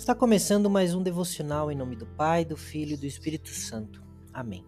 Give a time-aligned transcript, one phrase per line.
[0.00, 4.02] Está começando mais um devocional em nome do Pai, do Filho e do Espírito Santo.
[4.32, 4.64] Amém.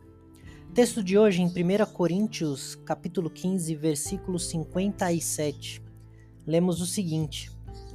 [0.74, 5.82] Texto de hoje em 1 Coríntios, capítulo 15, versículo 57.
[6.46, 7.50] Lemos o seguinte: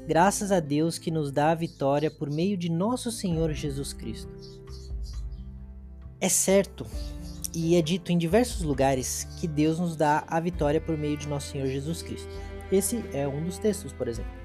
[0.07, 4.33] Graças a Deus que nos dá a vitória por meio de nosso Senhor Jesus Cristo.
[6.19, 6.87] É certo
[7.53, 11.27] e é dito em diversos lugares que Deus nos dá a vitória por meio de
[11.27, 12.29] nosso Senhor Jesus Cristo.
[12.71, 14.36] Esse é um dos textos, por exemplo.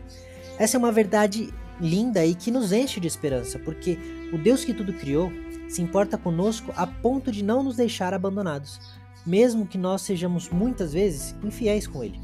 [0.58, 3.98] Essa é uma verdade linda e que nos enche de esperança, porque
[4.32, 5.32] o Deus que tudo criou
[5.68, 8.78] se importa conosco a ponto de não nos deixar abandonados,
[9.24, 12.20] mesmo que nós sejamos muitas vezes infiéis com Ele.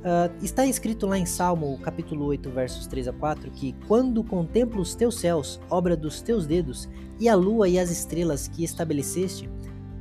[0.00, 4.80] Uh, está escrito lá em Salmo, capítulo 8, versos 3 a 4, que quando contemplo
[4.80, 9.50] os teus céus, obra dos teus dedos, e a lua e as estrelas que estabeleceste,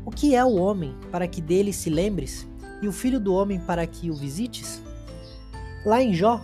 [0.06, 2.48] o que é o homem para que dele se lembres,
[2.82, 4.82] e o filho do homem para que o visites?
[5.86, 6.42] Lá em Jó,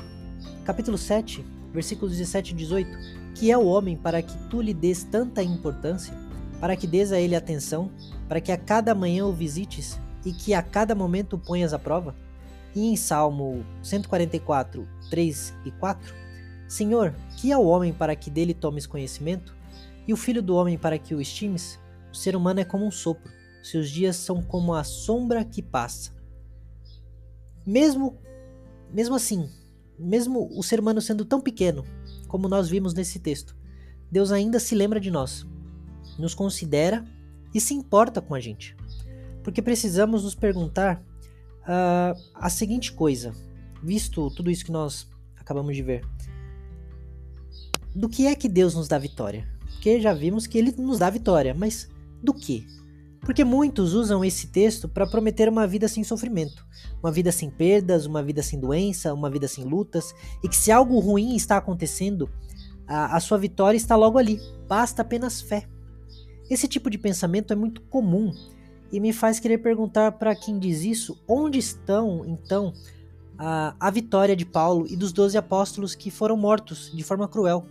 [0.66, 2.98] capítulo 7, versículos 17 e 18,
[3.36, 6.14] que é o homem para que tu lhe des tanta importância,
[6.60, 7.92] para que des a ele atenção,
[8.28, 11.78] para que a cada manhã o visites e que a cada momento o ponhas à
[11.78, 12.16] prova?
[12.74, 16.16] E em Salmo 144, 3 e 4,
[16.68, 19.56] Senhor, que é o homem para que dele tomes conhecimento?
[20.08, 21.80] E o filho do homem para que o estimes?
[22.12, 23.32] O ser humano é como um sopro,
[23.62, 26.12] seus dias são como a sombra que passa.
[27.66, 28.18] Mesmo,
[28.92, 29.50] mesmo assim,
[29.98, 31.84] mesmo o ser humano sendo tão pequeno,
[32.28, 33.56] como nós vimos nesse texto,
[34.12, 35.46] Deus ainda se lembra de nós,
[36.18, 37.06] nos considera
[37.54, 38.76] e se importa com a gente.
[39.44, 41.02] Porque precisamos nos perguntar
[41.62, 43.34] uh, a seguinte coisa,
[43.84, 46.06] visto tudo isso que nós acabamos de ver:
[47.94, 49.48] do que é que Deus nos dá vitória?
[49.60, 51.90] Porque já vimos que Ele nos dá vitória, mas
[52.22, 52.68] do que?
[53.26, 56.64] Porque muitos usam esse texto para prometer uma vida sem sofrimento,
[57.02, 60.72] uma vida sem perdas, uma vida sem doença, uma vida sem lutas, e que se
[60.72, 62.30] algo ruim está acontecendo,
[62.88, 65.68] a, a sua vitória está logo ali, basta apenas fé.
[66.50, 68.32] Esse tipo de pensamento é muito comum
[68.92, 72.74] e me faz querer perguntar para quem diz isso: onde estão então
[73.40, 77.66] a, a vitória de Paulo e dos doze apóstolos que foram mortos de forma cruel?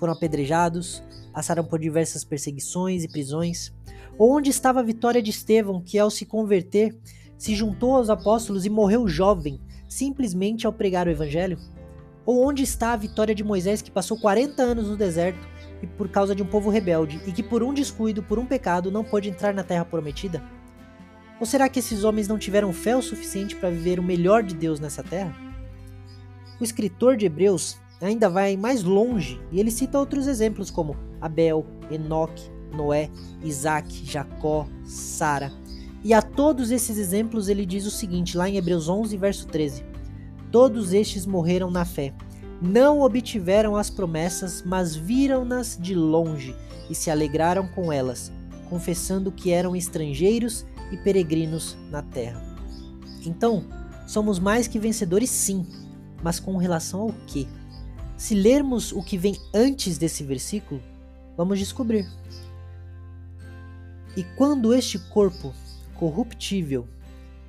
[0.00, 3.70] Foram apedrejados, passaram por diversas perseguições e prisões.
[4.18, 6.98] Onde estava a vitória de Estevão, que ao se converter,
[7.36, 11.58] se juntou aos apóstolos e morreu jovem, simplesmente ao pregar o evangelho?
[12.24, 15.46] Ou onde está a vitória de Moisés, que passou 40 anos no deserto
[15.82, 18.90] e por causa de um povo rebelde, e que por um descuido, por um pecado,
[18.90, 20.42] não pôde entrar na terra prometida?
[21.38, 24.54] Ou será que esses homens não tiveram fé o suficiente para viver o melhor de
[24.54, 25.34] Deus nessa terra?
[26.58, 31.66] O escritor de Hebreus ainda vai mais longe e ele cita outros exemplos como Abel,
[31.90, 33.10] Enoque, Noé,
[33.42, 35.52] Isaac, Jacó, Sara.
[36.02, 39.84] E a todos esses exemplos ele diz o seguinte, lá em Hebreus 11, verso 13:
[40.50, 42.14] Todos estes morreram na fé,
[42.60, 46.54] não obtiveram as promessas, mas viram-nas de longe
[46.88, 48.32] e se alegraram com elas,
[48.68, 52.42] confessando que eram estrangeiros e peregrinos na terra.
[53.26, 53.64] Então,
[54.06, 55.66] somos mais que vencedores, sim,
[56.22, 57.46] mas com relação ao que?
[58.20, 60.82] Se lermos o que vem antes desse versículo,
[61.38, 62.06] vamos descobrir.
[64.14, 65.54] E quando este corpo
[65.94, 66.86] corruptível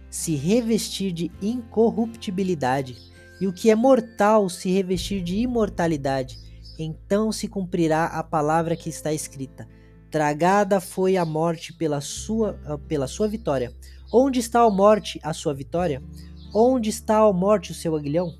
[0.09, 2.97] se revestir de incorruptibilidade,
[3.41, 6.39] e o que é mortal se revestir de imortalidade,
[6.79, 9.67] então se cumprirá a palavra que está escrita:
[10.09, 13.75] Tragada foi a morte pela sua, ah, pela sua vitória.
[14.11, 16.01] Onde está a morte, a sua vitória?
[16.55, 18.39] Onde está a morte, o seu aguilhão?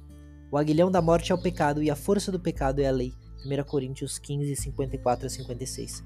[0.51, 3.13] O aguilhão da morte é o pecado, e a força do pecado é a lei.
[3.45, 6.03] 1 Coríntios 15, 54 a 56.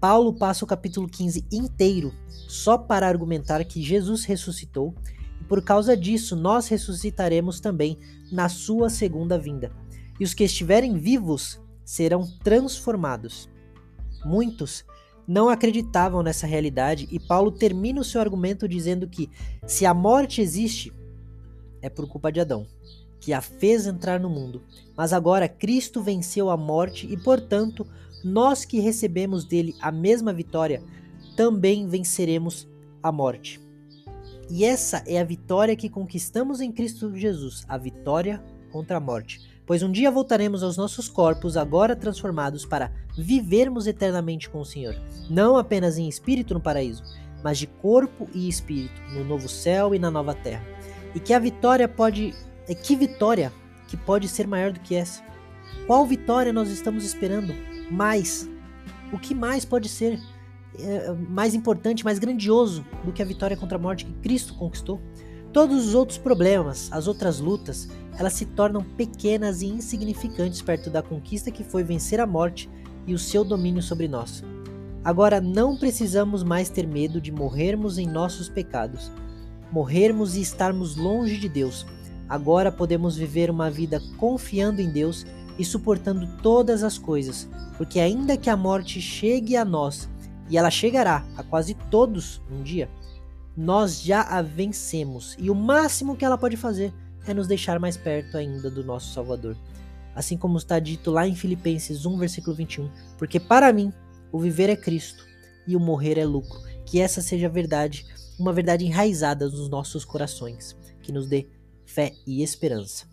[0.00, 2.14] Paulo passa o capítulo 15 inteiro
[2.48, 4.94] só para argumentar que Jesus ressuscitou
[5.40, 7.98] e por causa disso nós ressuscitaremos também
[8.30, 9.72] na sua segunda vinda.
[10.18, 13.50] E os que estiverem vivos serão transformados.
[14.24, 14.84] Muitos
[15.26, 19.28] não acreditavam nessa realidade e Paulo termina o seu argumento dizendo que
[19.66, 20.92] se a morte existe,
[21.82, 22.66] é por culpa de Adão,
[23.20, 24.62] que a fez entrar no mundo.
[24.96, 27.86] Mas agora Cristo venceu a morte e, portanto,
[28.24, 30.82] nós que recebemos dele a mesma vitória,
[31.36, 32.68] também venceremos
[33.02, 33.60] a morte.
[34.50, 39.40] E essa é a vitória que conquistamos em Cristo Jesus, a vitória contra a morte.
[39.64, 44.96] Pois um dia voltaremos aos nossos corpos, agora transformados, para vivermos eternamente com o Senhor,
[45.30, 47.04] não apenas em espírito no paraíso,
[47.44, 50.64] mas de corpo e espírito, no novo céu e na nova terra.
[51.14, 52.34] E que a vitória pode.
[52.70, 53.52] É que vitória
[53.86, 55.22] que pode ser maior do que essa?
[55.86, 57.52] Qual vitória nós estamos esperando?
[57.90, 58.48] mais.
[59.12, 60.20] O que mais pode ser
[60.78, 65.00] é, mais importante, mais grandioso do que a vitória contra a morte que Cristo conquistou?
[65.52, 71.02] Todos os outros problemas, as outras lutas, elas se tornam pequenas e insignificantes perto da
[71.02, 72.70] conquista que foi vencer a morte
[73.04, 74.44] e o seu domínio sobre nós.
[75.02, 79.10] Agora não precisamos mais ter medo de morrermos em nossos pecados,
[79.72, 81.84] morrermos e estarmos longe de Deus.
[82.30, 85.26] Agora podemos viver uma vida confiando em Deus
[85.58, 90.08] e suportando todas as coisas, porque ainda que a morte chegue a nós,
[90.48, 92.88] e ela chegará a quase todos um dia,
[93.56, 96.94] nós já a vencemos e o máximo que ela pode fazer
[97.26, 99.56] é nos deixar mais perto ainda do nosso Salvador.
[100.14, 102.88] Assim como está dito lá em Filipenses 1, versículo 21,
[103.18, 103.92] porque para mim
[104.30, 105.24] o viver é Cristo
[105.66, 106.60] e o morrer é lucro.
[106.86, 108.06] Que essa seja a verdade,
[108.38, 111.46] uma verdade enraizada nos nossos corações, que nos dê
[111.90, 113.06] fé e esperança.